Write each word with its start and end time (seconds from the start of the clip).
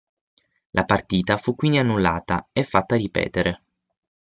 La 0.71 0.83
partita 0.85 1.37
fu 1.37 1.53
quindi 1.53 1.77
annullata 1.77 2.49
e 2.53 2.63
fatta 2.63 2.95
ripetere. 2.95 3.61